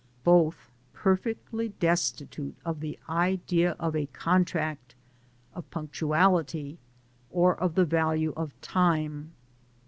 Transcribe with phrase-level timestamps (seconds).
[0.15, 4.95] —* Both perfectly destitute of the idea of a oontracti
[5.53, 6.79] of punctuality,'
[7.29, 9.33] or of the value of time.